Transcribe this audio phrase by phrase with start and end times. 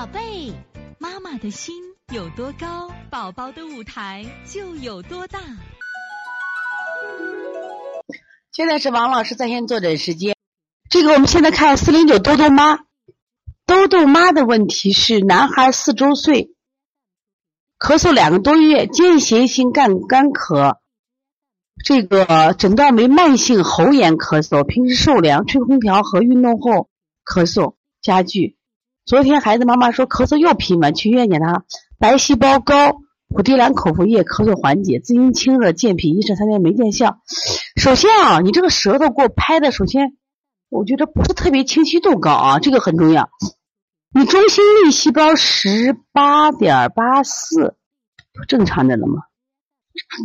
[0.00, 0.54] 宝贝，
[0.98, 1.74] 妈妈的心
[2.10, 5.38] 有多高，宝宝的舞台就有多大。
[8.50, 10.34] 现在是王老师在线坐诊时间。
[10.88, 12.78] 这个我们现在看四零九豆豆妈，
[13.66, 16.54] 豆豆妈的问题是男孩四周岁，
[17.78, 20.78] 咳嗽两个多月，间歇性干干咳，
[21.84, 26.88] 这个诊断为慢性喉炎咳嗽，平时受凉、吹空调和运动后
[27.22, 28.56] 咳嗽加剧。
[29.06, 31.64] 昨天孩子妈妈说咳嗽又频繁，去医院检查
[31.98, 37.18] 白细胞高，普地蓝口服液咳嗽缓解，滋阴清热健脾，医生三天没见效。
[37.76, 40.12] 首先啊，你这个舌头给我拍的，首先
[40.68, 43.30] 我觉得不是特别清晰度高啊，这个很重要。
[44.14, 47.74] 你中心粒细胞十八点八四，
[48.32, 49.22] 不正常着呢吗？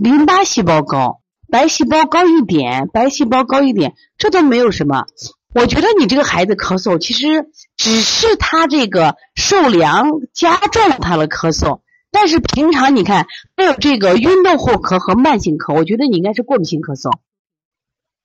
[0.01, 5.05] 淋巴细胞高，白细胞高一点，白细胞高一点，这都没有什么。
[5.55, 11.79] 我觉得你这个孩子咳嗽，其实只是他这个受凉加重了他的咳嗽，
[12.11, 13.25] 但是平常你看
[13.55, 17.09] 没有这个运动后咳和慢性咳，我觉得你应该是过敏性咳嗽。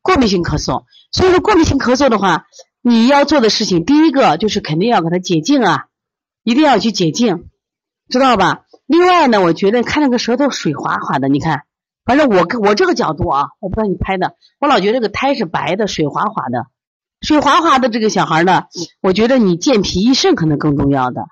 [0.03, 2.47] 过敏性咳嗽，所以说过敏性咳嗽的话，
[2.83, 5.85] 你要做的事情，第一个就是肯定要给他解痉啊，
[6.43, 7.45] 一定要去解痉，
[8.09, 8.65] 知道吧？
[8.87, 11.63] 另外呢，我觉得看那个舌头水滑滑的，你看，
[12.05, 16.67] 反正我我这个角度啊，我不知道你拍的，我老觉得这个苔是白的，水滑滑的。
[17.21, 18.65] 水滑滑的这个小孩呢，
[19.03, 21.27] 我觉得你健脾益肾可能更重要的，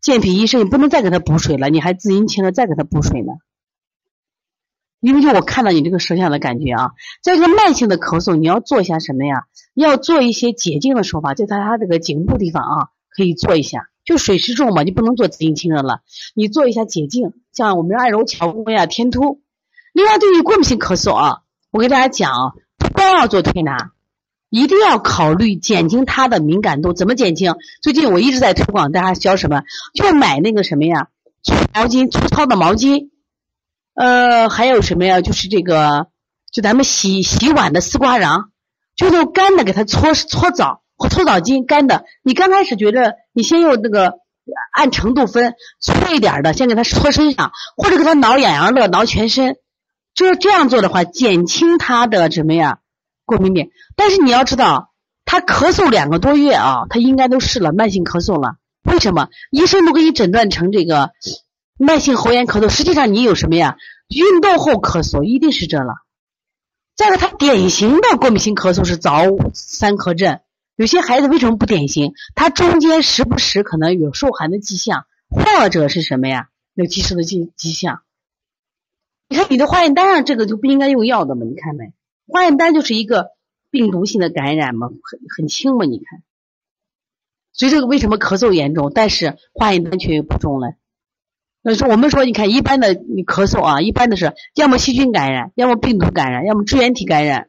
[0.00, 3.32] 健脾益肾，你不能再给他补水了，你还滋阴清热再给他补水呢。
[5.00, 6.90] 因为就我看到你这个舌象的感觉啊，
[7.22, 9.44] 在这个慢性的咳嗽，你要做一下什么呀？
[9.74, 13.88] 要做一些解痉的手法，就在他这个颈部地方啊，可以做一下。
[14.04, 16.00] 就水湿重嘛，你不能做滋阴清热了，
[16.34, 19.42] 你做一下解痉，像我们按揉巧宫呀、天突。
[19.92, 23.92] 另外，对于过敏性咳嗽啊，我给大家讲啊，不光要做推拿。
[24.50, 27.56] 一定要考虑减轻它的敏感度，怎么减轻？
[27.82, 29.62] 最近我一直在推广，大家教什么？
[29.94, 31.08] 就买那个什么呀，
[31.42, 33.10] 粗毛巾，粗糙的毛巾。
[33.94, 35.20] 呃，还有什么呀？
[35.20, 36.06] 就是这个，
[36.52, 38.44] 就咱们洗洗碗的丝瓜瓤，
[38.96, 42.04] 就用干的给它搓搓澡，搓澡巾干的。
[42.22, 44.14] 你刚开始觉得，你先用那个
[44.72, 49.56] 按程度分，粗一点的先给它搓身上，或者给它挠痒痒乐，挠全身。
[50.14, 52.78] 就是这样做的话，减轻它的什么呀？
[53.28, 54.94] 过敏点，但是你要知道，
[55.26, 58.56] 他咳嗽两个多月啊，他应该都是了慢性咳嗽了。
[58.82, 59.28] 为什么？
[59.50, 61.10] 医生都给你诊断成这个
[61.76, 63.76] 慢性喉炎咳嗽，实际上你有什么呀？
[64.08, 65.92] 运动后咳嗽一定是这了。
[66.96, 70.40] 再个，他典型的过敏性咳嗽是早三咳症。
[70.74, 72.14] 有些孩子为什么不典型？
[72.34, 76.48] 他中间时不时可能有受寒的迹象，或者是什么呀？
[76.72, 78.00] 有积食的迹迹象。
[79.28, 81.44] 你看你的化验单上这个就不应该用药的嘛？
[81.44, 81.92] 你看没？
[82.28, 83.30] 化验单就是一个
[83.70, 86.22] 病毒性的感染嘛，很很轻嘛，你看，
[87.52, 90.68] 所以这个为什么咳嗽严重，但是化验单却又不重呢？
[91.60, 97.48] 那说我们说，你看一般的你咳嗽啊，一般的是要么细菌感染，要么病毒感染，要么支原体感染，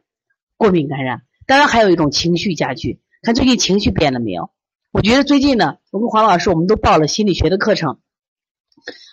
[0.56, 1.22] 过敏感染。
[1.46, 4.50] 当然还有一种情绪加剧，看最近情绪变了没有？
[4.90, 8.00] 我觉得最近呢，我跟黄老师我们都报了心理学的课程。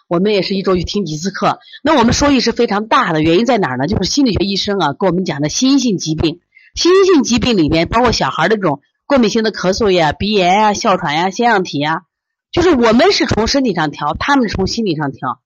[0.07, 3.21] 我们也是一周去听几次课，那我们收益是非常大的。
[3.21, 3.87] 原因在哪儿呢？
[3.87, 6.39] 就是心理学医生啊，给我们讲的心因性疾病，
[6.75, 12.03] 心因性疾病里面包括小孩的这种过敏性的咳嗽呀、鼻炎呀、哮喘呀、腺样体呀，
[12.51, 15.41] 就是我们是从身体上调，他们是从心理上调，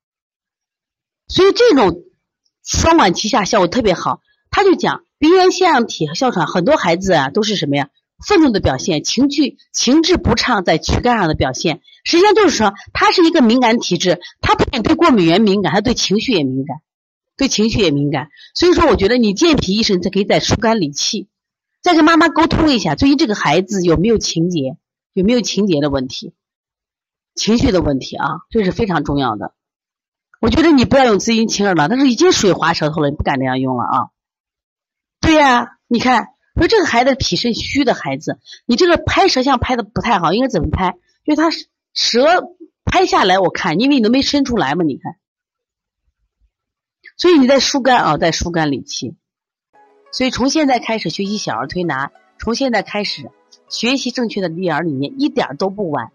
[1.28, 2.04] 所以这种
[2.64, 4.22] 双管齐下效果特别好。
[4.52, 7.90] 他就讲鼻炎、腺样体和哮喘，很多孩子啊都是什么呀？
[8.26, 16.78] 愤怒的表现，情绪情志不畅在躯干上的表现，实际上就是说，他是一个敏感体质，他不仅对过敏原敏感，他对情绪也敏感，
[17.36, 18.30] 对情绪也敏感。
[18.54, 21.28] 所以说，我觉得你健脾益肾，再可以在疏肝理气，
[21.82, 24.78] 再跟妈妈沟通一下，最近这个孩子有没有情节，
[25.14, 26.34] 有没有情节的问题，
[27.36, 29.54] 情绪的问题啊，这是非常重要的。
[30.40, 34.10] 我觉得你不要用滋阴清热了，他是已经水滑舌头了，你不敢那样用了啊。
[35.20, 36.28] 对呀，你看。
[36.62, 40.96] 说这个孩子脾肾虚的孩子，你这个拍舌象拍的不太好，应该怎么拍？
[41.26, 41.50] 就他
[41.96, 42.54] 舌
[42.86, 45.16] 拍下来，我看，因为你都没伸出来嘛，你看。
[47.18, 49.16] 所以你在疏肝啊，在疏肝理气。
[50.12, 53.32] 所以从现在开始学习小儿推拿，从现在开始
[53.68, 56.12] 学习正确的育儿理念，一点都不晚。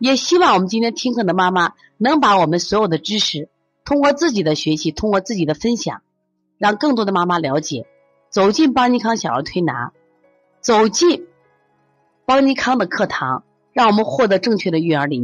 [0.00, 3.48] 也希望我们今天听课的妈妈能把我们所有的知识，
[3.84, 6.02] 通过自己的学习，通过自己的分享，
[6.58, 7.86] 让更多的妈妈了解。
[8.34, 9.92] 走进邦尼康小儿推拿，
[10.60, 11.28] 走进
[12.26, 15.22] 邦尼康的课堂，让我们获得正确的育儿理念。